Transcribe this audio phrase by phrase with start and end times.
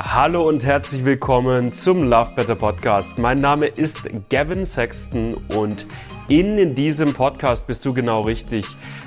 [0.00, 3.18] Hallo und herzlich willkommen zum Love Better Podcast.
[3.18, 3.98] Mein Name ist
[4.30, 5.86] Gavin Sexton und
[6.28, 8.64] in diesem Podcast bist du genau richtig,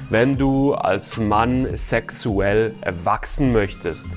[0.10, 4.10] wenn du als Mann sexuell erwachsen möchtest.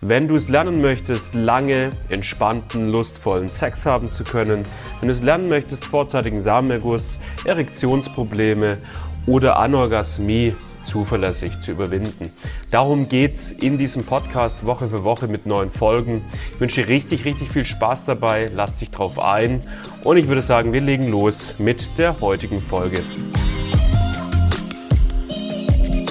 [0.00, 4.64] Wenn du es lernen möchtest, lange, entspannten, lustvollen Sex haben zu können,
[4.98, 8.78] wenn du es lernen möchtest, vorzeitigen Samenerguss, Erektionsprobleme
[9.26, 10.56] oder Anorgasmie
[10.86, 12.30] zuverlässig zu überwinden.
[12.70, 16.24] Darum geht's in diesem Podcast Woche für Woche mit neuen Folgen.
[16.54, 18.46] Ich wünsche dir richtig, richtig viel Spaß dabei.
[18.54, 19.62] Lass dich drauf ein.
[20.04, 23.00] Und ich würde sagen, wir legen los mit der heutigen Folge.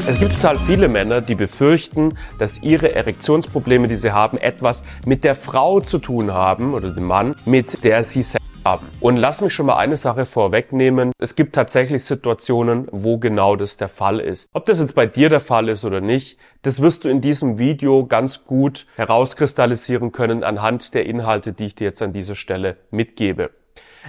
[0.07, 5.23] Es gibt total viele Männer, die befürchten, dass ihre Erektionsprobleme, die sie haben, etwas mit
[5.23, 8.23] der Frau zu tun haben oder dem Mann, mit der sie
[8.65, 8.87] haben.
[8.99, 11.11] Und lass mich schon mal eine Sache vorwegnehmen.
[11.19, 14.49] Es gibt tatsächlich Situationen, wo genau das der Fall ist.
[14.53, 17.57] Ob das jetzt bei dir der Fall ist oder nicht, das wirst du in diesem
[17.57, 22.77] Video ganz gut herauskristallisieren können anhand der Inhalte, die ich dir jetzt an dieser Stelle
[22.89, 23.51] mitgebe.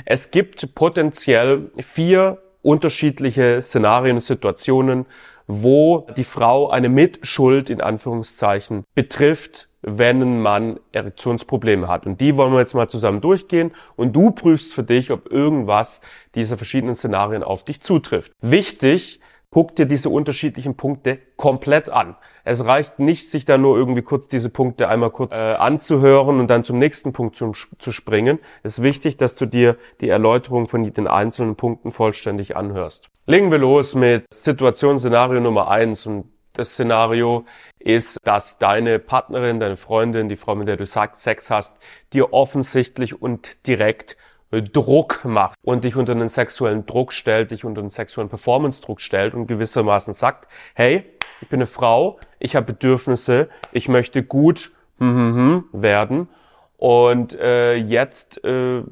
[0.05, 5.07] Es gibt potenziell vier unterschiedliche Szenarien und Situationen,
[5.47, 12.07] wo die Frau eine Mitschuld in Anführungszeichen betrifft, wenn ein Mann Erektionsprobleme hat.
[12.07, 16.01] Und die wollen wir jetzt mal zusammen durchgehen und du prüfst für dich, ob irgendwas
[16.35, 18.33] dieser verschiedenen Szenarien auf dich zutrifft.
[18.41, 22.17] Wichtig, guck dir diese unterschiedlichen Punkte komplett an.
[22.45, 26.49] Es reicht nicht, sich da nur irgendwie kurz diese Punkte einmal kurz äh, anzuhören und
[26.49, 28.39] dann zum nächsten Punkt zu, zu springen.
[28.63, 33.09] Es ist wichtig, dass du dir die Erläuterung von den einzelnen Punkten vollständig anhörst.
[33.27, 37.45] Legen wir los mit Situation Szenario Nummer eins und das Szenario
[37.79, 41.79] ist, dass deine Partnerin, deine Freundin, die Frau, mit der du Sex hast,
[42.13, 44.17] dir offensichtlich und direkt
[44.51, 49.35] Druck macht und dich unter einen sexuellen Druck stellt, dich unter einen sexuellen Performance-Druck stellt
[49.35, 51.05] und gewissermaßen sagt, hey,
[51.41, 56.29] ich bin eine Frau, ich habe Bedürfnisse, ich möchte gut hm, hm, hm, werden
[56.77, 58.83] und äh, jetzt äh,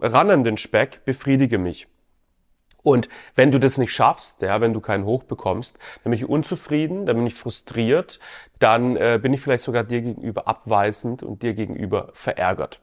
[0.00, 1.88] ran an den Speck, befriedige mich.
[2.82, 6.28] Und wenn du das nicht schaffst, ja, wenn du keinen Hoch bekommst, dann bin ich
[6.28, 8.18] unzufrieden, dann bin ich frustriert,
[8.58, 12.80] dann äh, bin ich vielleicht sogar dir gegenüber abweisend und dir gegenüber verärgert.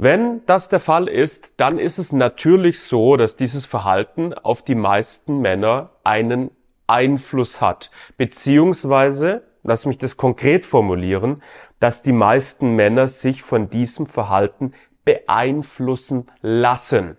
[0.00, 4.76] Wenn das der Fall ist, dann ist es natürlich so, dass dieses Verhalten auf die
[4.76, 6.52] meisten Männer einen
[6.86, 11.42] Einfluss hat, beziehungsweise, lass mich das konkret formulieren,
[11.80, 14.72] dass die meisten Männer sich von diesem Verhalten
[15.04, 17.16] beeinflussen lassen.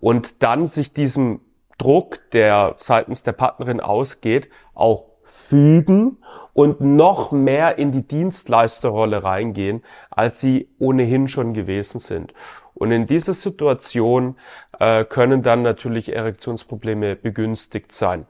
[0.00, 1.40] Und dann sich diesem
[1.78, 5.04] Druck, der seitens der Partnerin ausgeht, auch
[5.36, 6.18] fügen
[6.52, 12.32] und noch mehr in die Dienstleisterrolle reingehen, als sie ohnehin schon gewesen sind.
[12.74, 14.36] Und in dieser Situation
[14.78, 18.26] äh, können dann natürlich Erektionsprobleme begünstigt sein.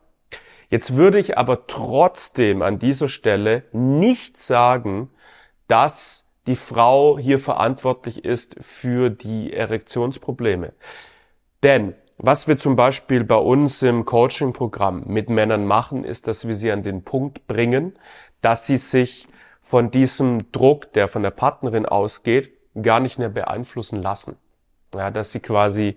[0.68, 5.10] Jetzt würde ich aber trotzdem an dieser Stelle nicht sagen,
[5.68, 10.72] dass die Frau hier verantwortlich ist für die Erektionsprobleme.
[11.62, 16.54] Denn was wir zum Beispiel bei uns im Coaching-Programm mit Männern machen, ist, dass wir
[16.54, 17.98] sie an den Punkt bringen,
[18.40, 19.28] dass sie sich
[19.60, 24.36] von diesem Druck, der von der Partnerin ausgeht, gar nicht mehr beeinflussen lassen.
[24.94, 25.96] Ja, dass sie quasi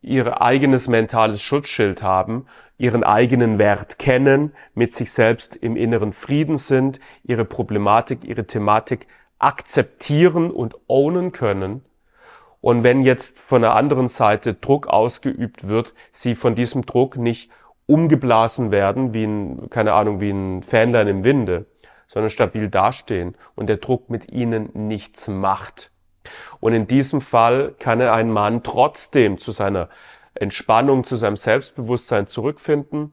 [0.00, 2.46] ihr eigenes mentales Schutzschild haben,
[2.78, 9.06] ihren eigenen Wert kennen, mit sich selbst im inneren Frieden sind, ihre Problematik, ihre Thematik
[9.38, 11.85] akzeptieren und ownen können
[12.66, 17.48] und wenn jetzt von der anderen Seite Druck ausgeübt wird, sie von diesem Druck nicht
[17.86, 21.66] umgeblasen werden, wie ein, keine Ahnung, wie ein Fähnlein im Winde,
[22.08, 25.92] sondern stabil dastehen und der Druck mit ihnen nichts macht.
[26.58, 29.88] Und in diesem Fall kann er ein Mann trotzdem zu seiner
[30.34, 33.12] Entspannung, zu seinem Selbstbewusstsein zurückfinden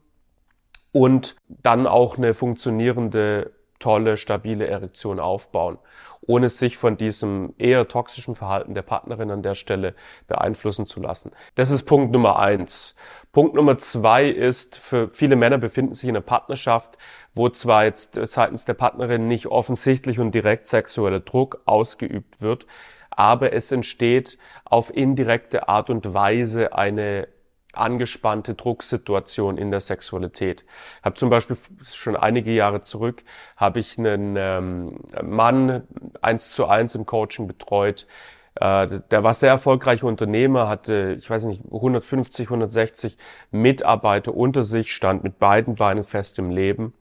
[0.91, 3.51] und dann auch eine funktionierende,
[3.83, 5.77] tolle, stabile Erektion aufbauen
[6.25, 9.93] ohne sich von diesem eher toxischen Verhalten der Partnerin an der Stelle
[10.27, 11.31] beeinflussen zu lassen.
[11.55, 12.95] Das ist Punkt Nummer eins.
[13.31, 16.97] Punkt Nummer zwei ist, für viele Männer befinden sich in einer Partnerschaft,
[17.33, 22.67] wo zwar jetzt seitens der Partnerin nicht offensichtlich und direkt sexueller Druck ausgeübt wird,
[23.09, 27.27] aber es entsteht auf indirekte Art und Weise eine
[27.73, 30.63] angespannte Drucksituation in der Sexualität.
[30.99, 31.57] Ich habe zum Beispiel
[31.91, 33.23] schon einige Jahre zurück
[33.57, 35.87] habe ich einen ähm, Mann
[36.21, 38.07] eins zu eins im Coaching betreut.
[38.55, 43.17] Äh, der war sehr erfolgreicher Unternehmer, hatte, ich weiß nicht, 150, 160
[43.51, 46.93] Mitarbeiter unter sich, stand mit beiden Beinen fest im Leben.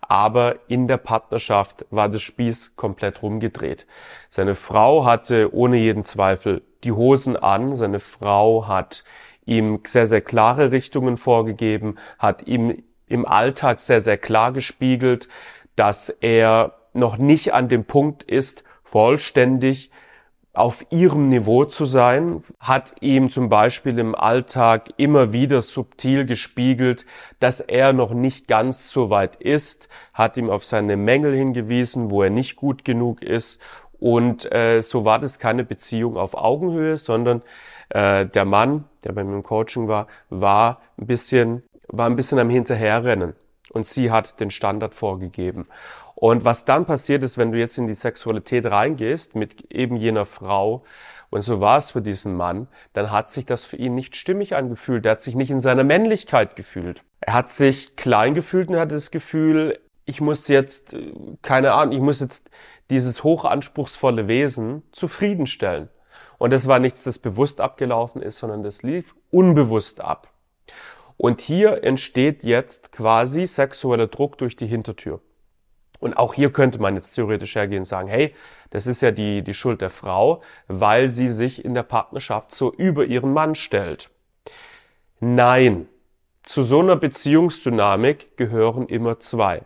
[0.00, 3.86] Aber in der Partnerschaft war das Spieß komplett rumgedreht.
[4.28, 7.76] Seine Frau hatte ohne jeden Zweifel die Hosen an.
[7.76, 9.04] Seine Frau hat
[9.44, 15.28] ihm sehr, sehr klare Richtungen vorgegeben, hat ihm im Alltag sehr, sehr klar gespiegelt,
[15.76, 19.90] dass er noch nicht an dem Punkt ist, vollständig
[20.54, 27.06] auf ihrem Niveau zu sein, hat ihm zum Beispiel im Alltag immer wieder subtil gespiegelt,
[27.40, 32.22] dass er noch nicht ganz so weit ist, hat ihm auf seine Mängel hingewiesen, wo
[32.22, 33.62] er nicht gut genug ist.
[33.98, 37.40] Und äh, so war das keine Beziehung auf Augenhöhe, sondern
[37.92, 42.38] äh, der Mann, der bei mir im Coaching war, war ein bisschen, war ein bisschen
[42.38, 43.34] am Hinterherrennen.
[43.70, 45.66] Und sie hat den Standard vorgegeben.
[46.14, 50.26] Und was dann passiert ist, wenn du jetzt in die Sexualität reingehst mit eben jener
[50.26, 50.84] Frau,
[51.30, 54.54] und so war es für diesen Mann, dann hat sich das für ihn nicht stimmig
[54.54, 55.06] angefühlt.
[55.06, 57.02] Er hat sich nicht in seiner Männlichkeit gefühlt.
[57.20, 60.94] Er hat sich klein gefühlt und er hatte das Gefühl, ich muss jetzt,
[61.40, 62.50] keine Ahnung, ich muss jetzt
[62.90, 65.88] dieses hochanspruchsvolle Wesen zufriedenstellen.
[66.42, 70.26] Und das war nichts, das bewusst abgelaufen ist, sondern das lief unbewusst ab.
[71.16, 75.20] Und hier entsteht jetzt quasi sexueller Druck durch die Hintertür.
[76.00, 78.34] Und auch hier könnte man jetzt theoretisch hergehen und sagen, hey,
[78.70, 82.72] das ist ja die, die Schuld der Frau, weil sie sich in der Partnerschaft so
[82.72, 84.10] über ihren Mann stellt.
[85.20, 85.86] Nein,
[86.42, 89.62] zu so einer Beziehungsdynamik gehören immer zwei.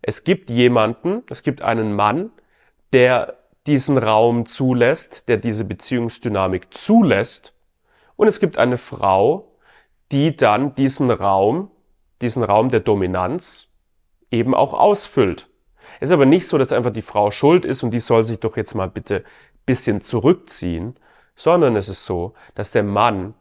[0.00, 2.30] Es gibt jemanden, es gibt einen Mann,
[2.92, 3.39] der
[3.70, 7.54] diesen Raum zulässt, der diese Beziehungsdynamik zulässt.
[8.16, 9.52] Und es gibt eine Frau,
[10.10, 11.70] die dann diesen Raum,
[12.20, 13.70] diesen Raum der Dominanz
[14.32, 15.48] eben auch ausfüllt.
[16.00, 18.40] Es ist aber nicht so, dass einfach die Frau schuld ist und die soll sich
[18.40, 19.22] doch jetzt mal bitte
[19.66, 20.96] bisschen zurückziehen,
[21.36, 23.34] sondern es ist so, dass der Mann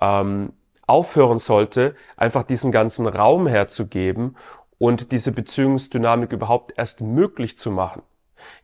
[0.00, 0.54] ähm,
[0.86, 4.34] aufhören sollte, einfach diesen ganzen Raum herzugeben
[4.78, 8.00] und diese Beziehungsdynamik überhaupt erst möglich zu machen.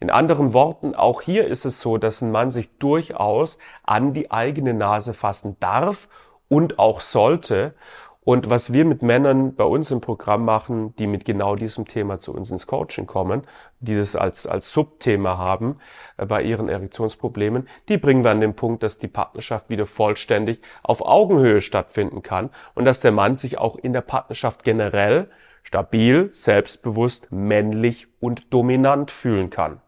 [0.00, 4.30] In anderen Worten, auch hier ist es so, dass ein Mann sich durchaus an die
[4.30, 6.08] eigene Nase fassen darf
[6.48, 7.74] und auch sollte.
[8.24, 12.20] Und was wir mit Männern bei uns im Programm machen, die mit genau diesem Thema
[12.20, 13.42] zu uns ins Coaching kommen,
[13.80, 15.76] die das als, als Subthema haben
[16.16, 20.62] äh, bei ihren Erektionsproblemen, die bringen wir an den Punkt, dass die Partnerschaft wieder vollständig
[20.82, 25.28] auf Augenhöhe stattfinden kann und dass der Mann sich auch in der Partnerschaft generell
[25.64, 29.80] stabil, selbstbewusst, männlich und dominant fühlen kann.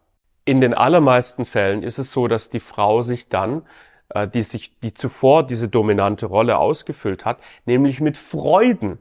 [0.43, 3.63] In den allermeisten Fällen ist es so, dass die Frau sich dann
[4.09, 8.99] äh, die sich, die zuvor diese dominante Rolle ausgefüllt hat, nämlich mit Freuden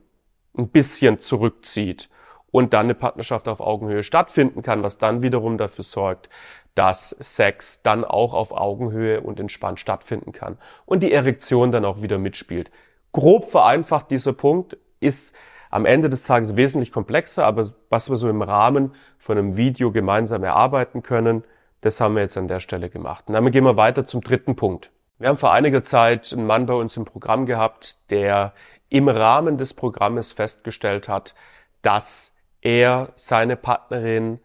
[0.56, 2.08] ein bisschen zurückzieht
[2.50, 6.28] und dann eine Partnerschaft auf Augenhöhe stattfinden kann, was dann wiederum dafür sorgt,
[6.74, 12.02] dass Sex dann auch auf Augenhöhe und entspannt stattfinden kann und die Erektion dann auch
[12.02, 12.70] wieder mitspielt.
[13.12, 15.34] Grob vereinfacht dieser Punkt ist
[15.76, 19.92] am Ende des Tages wesentlich komplexer, aber was wir so im Rahmen von einem Video
[19.92, 21.44] gemeinsam erarbeiten können,
[21.82, 23.24] das haben wir jetzt an der Stelle gemacht.
[23.26, 24.90] Und damit gehen wir weiter zum dritten Punkt.
[25.18, 28.54] Wir haben vor einiger Zeit einen Mann bei uns im Programm gehabt, der
[28.88, 31.34] im Rahmen des Programmes festgestellt hat,
[31.82, 34.40] dass er seine Partnerin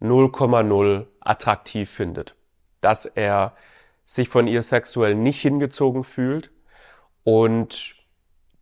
[0.00, 2.36] 0,0 attraktiv findet,
[2.80, 3.54] dass er
[4.04, 6.52] sich von ihr sexuell nicht hingezogen fühlt
[7.24, 7.99] und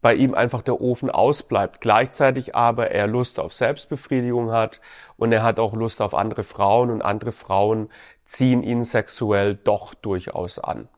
[0.01, 4.81] bei ihm einfach der Ofen ausbleibt, gleichzeitig aber er Lust auf Selbstbefriedigung hat
[5.17, 7.91] und er hat auch Lust auf andere Frauen und andere Frauen
[8.25, 10.89] ziehen ihn sexuell doch durchaus an.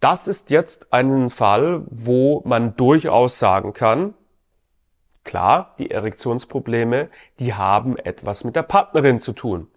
[0.00, 4.14] Das ist jetzt ein Fall, wo man durchaus sagen kann,
[5.24, 7.08] klar, die Erektionsprobleme,
[7.40, 9.68] die haben etwas mit der Partnerin zu tun.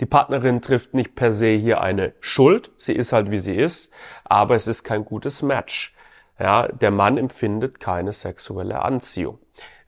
[0.00, 3.92] Die Partnerin trifft nicht per se hier eine Schuld, sie ist halt wie sie ist,
[4.24, 5.94] aber es ist kein gutes Match.
[6.38, 9.38] Ja, der Mann empfindet keine sexuelle Anziehung.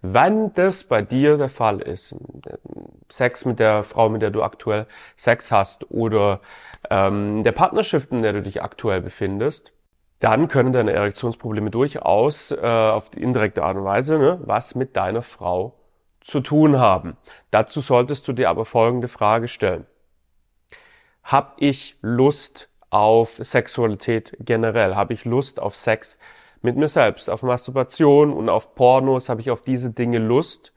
[0.02, 2.16] Wenn das bei dir der Fall ist,
[3.08, 6.40] Sex mit der Frau, mit der du aktuell Sex hast oder
[6.88, 9.72] ähm, der Partnerschaft, in der du dich aktuell befindest,
[10.20, 14.96] dann können deine Erektionsprobleme durchaus äh, auf die indirekte Art und Weise ne, was mit
[14.96, 15.74] deiner Frau
[16.20, 17.16] zu tun haben.
[17.50, 19.86] Dazu solltest du dir aber folgende Frage stellen.
[21.24, 24.94] Hab ich Lust auf Sexualität generell?
[24.94, 26.18] Habe ich Lust auf Sex
[26.62, 29.28] mit mir selbst, auf Masturbation und auf Pornos?
[29.28, 30.72] Habe ich auf diese Dinge Lust?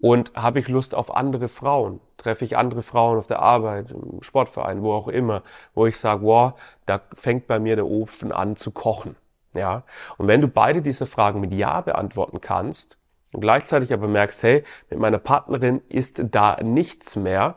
[0.00, 2.00] Und habe ich Lust auf andere Frauen?
[2.16, 5.42] Treffe ich andere Frauen auf der Arbeit, im Sportverein, wo auch immer,
[5.74, 6.54] wo ich sage, wow,
[6.86, 9.14] da fängt bei mir der Ofen an zu kochen.
[9.54, 9.84] Ja.
[10.18, 12.98] Und wenn du beide diese Fragen mit Ja beantworten kannst
[13.32, 17.56] und gleichzeitig aber merkst, hey, mit meiner Partnerin ist da nichts mehr,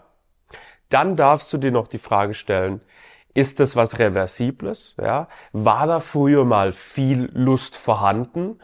[0.89, 2.81] dann darfst du dir noch die Frage stellen,
[3.35, 4.95] ist das was Reversibles?
[4.99, 5.27] Ja?
[5.51, 8.59] War da früher mal viel Lust vorhanden?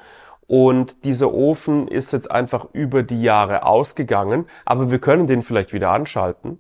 [0.47, 5.71] Und dieser Ofen ist jetzt einfach über die Jahre ausgegangen, aber wir können den vielleicht
[5.73, 6.59] wieder anschalten.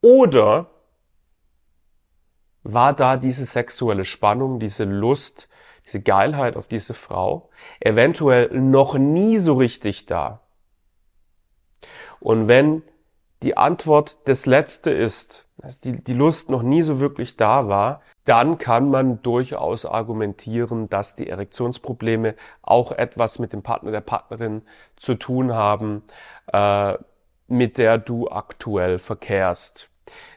[0.00, 0.70] Oder
[2.62, 5.48] war da diese sexuelle Spannung, diese Lust,
[5.86, 10.40] diese Geilheit auf diese Frau eventuell noch nie so richtig da?
[12.20, 12.82] Und wenn
[13.42, 18.02] die Antwort das Letzte ist, dass die, die Lust noch nie so wirklich da war,
[18.24, 24.62] dann kann man durchaus argumentieren, dass die Erektionsprobleme auch etwas mit dem Partner der Partnerin
[24.96, 26.02] zu tun haben,
[26.52, 26.94] äh,
[27.46, 29.90] mit der du aktuell verkehrst.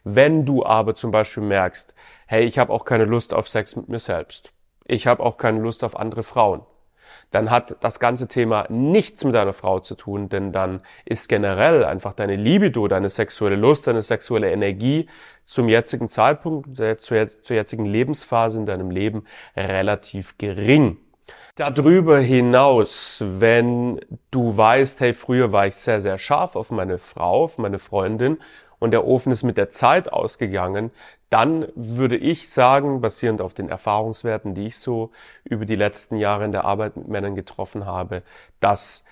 [0.03, 1.93] Wenn du aber zum Beispiel merkst,
[2.25, 4.51] hey, ich habe auch keine Lust auf Sex mit mir selbst,
[4.85, 6.61] ich habe auch keine Lust auf andere Frauen,
[7.31, 11.83] dann hat das ganze Thema nichts mit deiner Frau zu tun, denn dann ist generell
[11.83, 15.07] einfach deine Libido, deine sexuelle Lust, deine sexuelle Energie
[15.45, 20.97] zum jetzigen Zeitpunkt, zur, zur jetzigen Lebensphase in deinem Leben relativ gering.
[21.55, 24.01] Darüber hinaus, wenn
[24.31, 28.39] du weißt, hey, früher war ich sehr, sehr scharf auf meine Frau, auf meine Freundin
[28.83, 30.91] und der Ofen ist mit der Zeit ausgegangen,
[31.29, 35.11] dann würde ich sagen, basierend auf den Erfahrungswerten, die ich so
[35.45, 38.23] über die letzten Jahre in der Arbeit mit Männern getroffen habe,
[38.59, 39.05] dass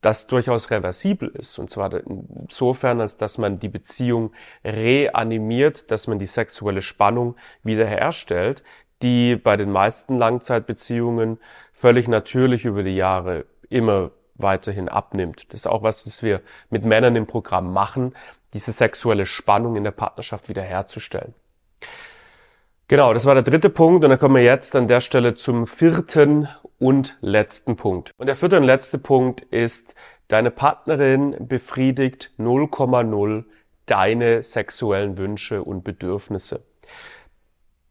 [0.00, 1.58] das durchaus reversibel ist.
[1.58, 4.32] Und zwar insofern, als dass man die Beziehung
[4.64, 8.62] reanimiert, dass man die sexuelle Spannung wiederherstellt,
[9.02, 11.38] die bei den meisten Langzeitbeziehungen
[11.74, 15.46] völlig natürlich über die Jahre immer weiterhin abnimmt.
[15.50, 18.14] Das ist auch was, was wir mit Männern im Programm machen,
[18.54, 21.34] diese sexuelle Spannung in der Partnerschaft wiederherzustellen.
[22.88, 25.66] Genau, das war der dritte Punkt und dann kommen wir jetzt an der Stelle zum
[25.66, 28.12] vierten und letzten Punkt.
[28.16, 29.94] Und der vierte und letzte Punkt ist,
[30.28, 33.44] deine Partnerin befriedigt 0,0
[33.86, 36.62] deine sexuellen Wünsche und Bedürfnisse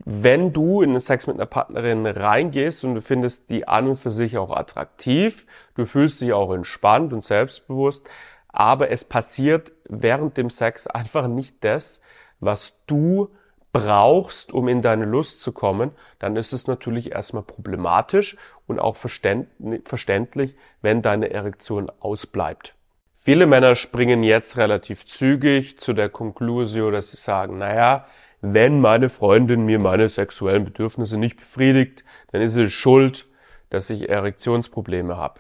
[0.06, 3.96] wenn du in den Sex mit einer Partnerin reingehst und du findest die an und
[3.96, 8.08] für sich auch attraktiv, du fühlst dich auch entspannt und selbstbewusst,
[8.54, 12.02] aber es passiert während dem Sex einfach nicht das,
[12.40, 13.30] was du
[13.74, 18.96] brauchst, um in deine Lust zu kommen, dann ist es natürlich erstmal problematisch und auch
[18.96, 22.76] verständlich, wenn deine Erektion ausbleibt.
[23.18, 28.06] Viele Männer springen jetzt relativ zügig zu der Konklusion, dass sie sagen, naja,
[28.42, 33.26] wenn meine Freundin mir meine sexuellen Bedürfnisse nicht befriedigt, dann ist es schuld,
[33.70, 35.40] dass ich Erektionsprobleme habe.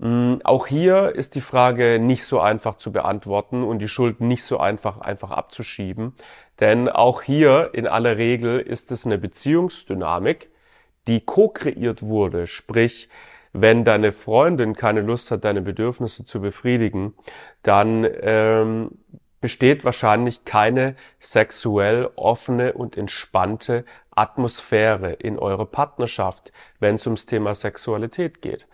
[0.00, 4.44] Mm, auch hier ist die Frage nicht so einfach zu beantworten und die Schuld nicht
[4.44, 6.14] so einfach einfach abzuschieben,
[6.58, 10.50] denn auch hier in aller Regel ist es eine Beziehungsdynamik,
[11.06, 13.10] die co-kreiert wurde, sprich
[13.52, 17.14] wenn deine Freundin keine Lust hat, deine Bedürfnisse zu befriedigen,
[17.62, 18.92] dann ähm,
[19.40, 27.54] besteht wahrscheinlich keine sexuell offene und entspannte Atmosphäre in eurer Partnerschaft, wenn es ums Thema
[27.54, 28.66] Sexualität geht.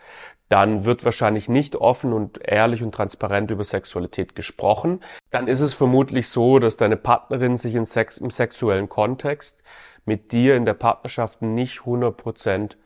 [0.49, 5.01] Dann wird wahrscheinlich nicht offen und ehrlich und transparent über Sexualität gesprochen.
[5.31, 9.63] Dann ist es vermutlich so, dass deine Partnerin sich in Sex, im sexuellen Kontext
[10.05, 12.77] mit dir in der Partnerschaft nicht 100%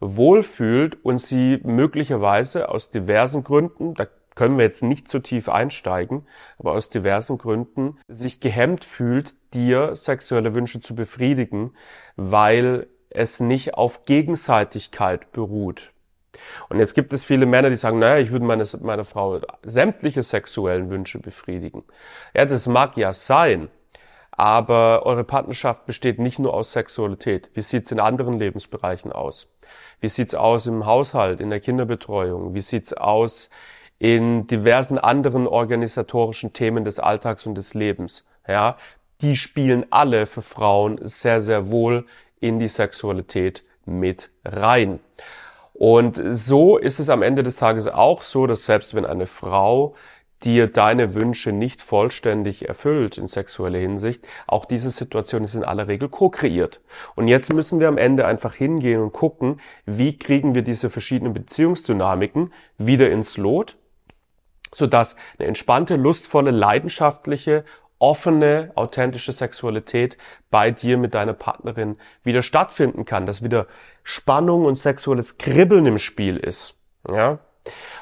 [0.00, 4.06] wohlfühlt und sie möglicherweise aus diversen Gründen, da
[4.40, 6.26] können wir jetzt nicht zu tief einsteigen,
[6.58, 11.74] aber aus diversen Gründen sich gehemmt fühlt, dir sexuelle Wünsche zu befriedigen,
[12.16, 15.92] weil es nicht auf Gegenseitigkeit beruht.
[16.70, 20.22] Und jetzt gibt es viele Männer, die sagen, naja, ich würde meine, meine Frau sämtliche
[20.22, 21.84] sexuellen Wünsche befriedigen.
[22.32, 23.68] Ja, das mag ja sein,
[24.30, 27.50] aber eure Partnerschaft besteht nicht nur aus Sexualität.
[27.52, 29.52] Wie sieht's in anderen Lebensbereichen aus?
[30.00, 32.54] Wie sieht's aus im Haushalt, in der Kinderbetreuung?
[32.54, 33.50] Wie sieht's aus
[34.00, 38.26] in diversen anderen organisatorischen Themen des Alltags und des Lebens.
[38.48, 38.76] Ja,
[39.20, 42.06] die spielen alle für Frauen sehr, sehr wohl
[42.40, 45.00] in die Sexualität mit rein.
[45.74, 49.94] Und so ist es am Ende des Tages auch so, dass selbst wenn eine Frau
[50.42, 55.88] dir deine Wünsche nicht vollständig erfüllt in sexueller Hinsicht, auch diese Situation ist in aller
[55.88, 56.80] Regel ko-kreiert.
[57.14, 61.34] Und jetzt müssen wir am Ende einfach hingehen und gucken, wie kriegen wir diese verschiedenen
[61.34, 63.76] Beziehungsdynamiken wieder ins Lot,
[64.74, 67.64] sodass eine entspannte, lustvolle, leidenschaftliche,
[67.98, 70.16] offene, authentische Sexualität
[70.50, 73.66] bei dir mit deiner Partnerin wieder stattfinden kann, dass wieder
[74.02, 76.78] Spannung und sexuelles Kribbeln im Spiel ist.
[77.06, 77.40] Ja?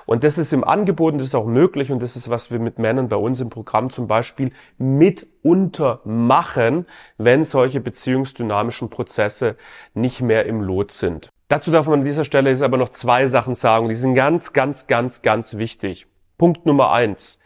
[0.07, 2.61] Und das ist im Angebot und das ist auch möglich und das ist, was wir
[2.61, 6.87] mit Männern bei uns im Programm zum Beispiel mitunter machen,
[7.19, 9.57] wenn solche beziehungsdynamischen Prozesse
[9.95, 11.29] nicht mehr im Lot sind.
[11.49, 14.53] Dazu darf man an dieser Stelle jetzt aber noch zwei Sachen sagen, die sind ganz,
[14.53, 16.07] ganz, ganz, ganz wichtig.
[16.39, 17.41] Punkt Nummer eins.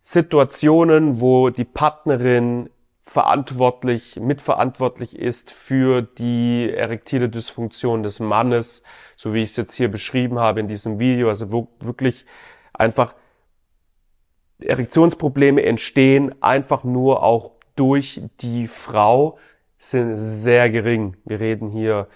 [0.00, 2.68] Situationen, wo die Partnerin
[3.00, 8.82] verantwortlich, mitverantwortlich ist für die erektile Dysfunktion des Mannes,
[9.16, 12.24] so wie ich es jetzt hier beschrieben habe in diesem Video, also wo wirklich
[12.72, 13.14] einfach
[14.60, 19.38] Erektionsprobleme entstehen, einfach nur auch durch die Frau,
[19.78, 21.16] sind sehr gering.
[21.24, 22.08] Wir reden hier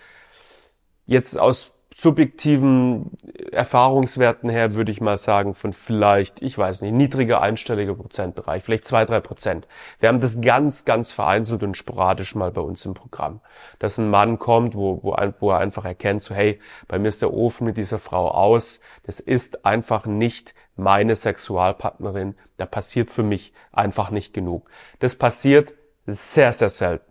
[1.05, 3.11] jetzt aus subjektiven
[3.51, 8.87] Erfahrungswerten her würde ich mal sagen, von vielleicht, ich weiß nicht, niedriger einstelliger Prozentbereich, vielleicht
[8.87, 9.67] zwei, drei Prozent.
[9.99, 13.41] Wir haben das ganz, ganz vereinzelt und sporadisch mal bei uns im Programm.
[13.81, 17.21] Dass ein Mann kommt, wo, wo, wo er einfach erkennt, so hey, bei mir ist
[17.21, 23.25] der Ofen mit dieser Frau aus, das ist einfach nicht meine Sexualpartnerin, da passiert für
[23.25, 24.71] mich einfach nicht genug.
[25.01, 25.75] Das passiert
[26.07, 27.11] sehr, sehr selten.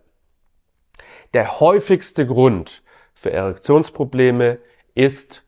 [1.34, 4.60] Der häufigste Grund für Erektionsprobleme
[4.98, 5.44] ist,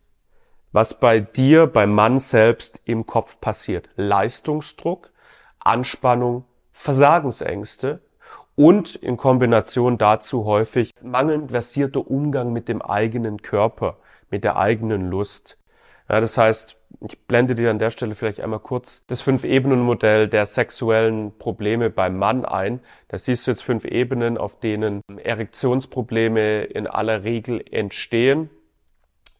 [0.73, 3.89] was bei dir, beim Mann selbst im Kopf passiert.
[3.97, 5.11] Leistungsdruck,
[5.59, 8.01] Anspannung, Versagensängste
[8.55, 13.97] und in Kombination dazu häufig mangelnd versierter Umgang mit dem eigenen Körper,
[14.31, 15.59] mit der eigenen Lust.
[16.09, 20.47] Ja, das heißt, ich blende dir an der Stelle vielleicht einmal kurz das Fünf-Ebenen-Modell der
[20.47, 22.81] sexuellen Probleme beim Mann ein.
[23.09, 28.51] Da siehst du jetzt fünf Ebenen, auf denen Erektionsprobleme in aller Regel entstehen.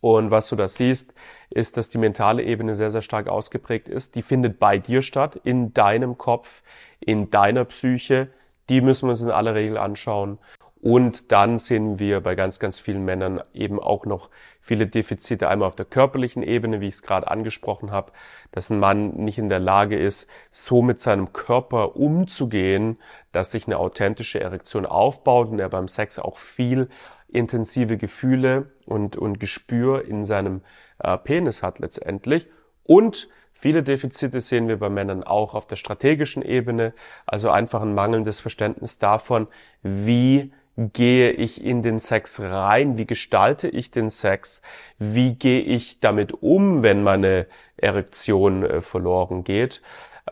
[0.01, 1.13] Und was du da siehst,
[1.51, 4.15] ist, dass die mentale Ebene sehr, sehr stark ausgeprägt ist.
[4.15, 6.63] Die findet bei dir statt, in deinem Kopf,
[7.01, 8.29] in deiner Psyche.
[8.69, 10.39] Die müssen wir uns in aller Regel anschauen.
[10.83, 14.31] Und dann sehen wir bei ganz, ganz vielen Männern eben auch noch
[14.63, 15.49] viele Defizite.
[15.49, 18.13] Einmal auf der körperlichen Ebene, wie ich es gerade angesprochen habe,
[18.53, 22.99] dass ein Mann nicht in der Lage ist, so mit seinem Körper umzugehen,
[23.33, 26.89] dass sich eine authentische Erektion aufbaut und er beim Sex auch viel
[27.33, 30.63] intensive Gefühle und, und Gespür in seinem
[30.99, 32.49] äh, Penis hat letztendlich.
[32.85, 33.29] Und
[33.61, 36.95] Viele Defizite sehen wir bei Männern auch auf der strategischen Ebene,
[37.27, 39.49] also einfach ein mangelndes Verständnis davon,
[39.83, 42.97] wie gehe ich in den Sex rein?
[42.97, 44.63] Wie gestalte ich den Sex?
[44.99, 47.47] Wie gehe ich damit um, wenn meine
[47.77, 49.83] Erektion äh, verloren geht?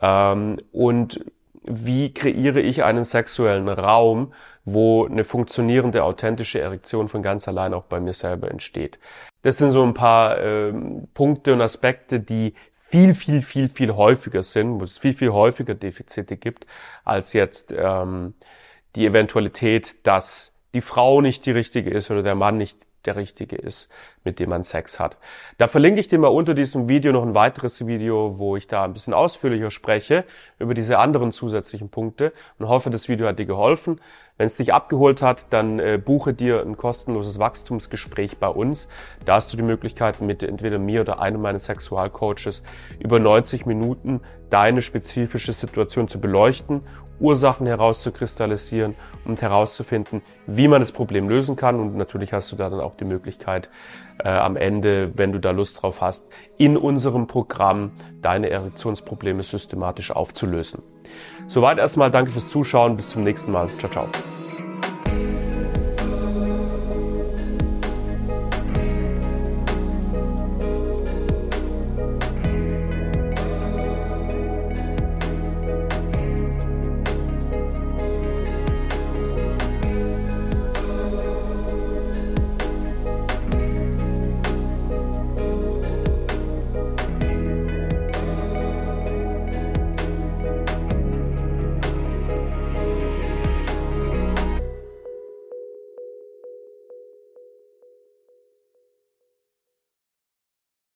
[0.00, 1.22] Ähm, und
[1.64, 4.32] wie kreiere ich einen sexuellen Raum,
[4.64, 8.98] wo eine funktionierende, authentische Erektion von ganz allein auch bei mir selber entsteht?
[9.42, 14.42] Das sind so ein paar ähm, Punkte und Aspekte, die viel, viel, viel, viel häufiger
[14.42, 16.66] sind, wo es viel, viel häufiger Defizite gibt,
[17.04, 18.34] als jetzt ähm,
[18.96, 23.56] die Eventualität, dass die Frau nicht die richtige ist oder der Mann nicht der richtige
[23.56, 23.90] ist,
[24.22, 25.16] mit dem man Sex hat.
[25.56, 28.84] Da verlinke ich dir mal unter diesem Video noch ein weiteres Video, wo ich da
[28.84, 30.24] ein bisschen ausführlicher spreche
[30.58, 33.98] über diese anderen zusätzlichen Punkte und hoffe, das Video hat dir geholfen.
[34.36, 38.88] Wenn es dich abgeholt hat, dann äh, buche dir ein kostenloses Wachstumsgespräch bei uns.
[39.24, 42.62] Da hast du die Möglichkeit, mit entweder mir oder einem meiner Sexualcoaches
[43.00, 46.82] über 90 Minuten deine spezifische Situation zu beleuchten
[47.20, 51.80] Ursachen herauszukristallisieren und herauszufinden, wie man das Problem lösen kann.
[51.80, 53.68] Und natürlich hast du da dann auch die Möglichkeit,
[54.18, 60.10] äh, am Ende, wenn du da Lust drauf hast, in unserem Programm deine Erektionsprobleme systematisch
[60.10, 60.82] aufzulösen.
[61.46, 63.68] Soweit erstmal, danke fürs Zuschauen, bis zum nächsten Mal.
[63.68, 64.37] Ciao, ciao.